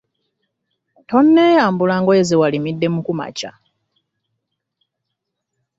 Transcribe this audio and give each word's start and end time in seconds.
Toneyambula 1.09 1.95
ngoye 2.01 2.21
zewalimidde 2.29 2.87
mu 2.95 3.01
ku 3.05 3.13
makya. 3.19 3.51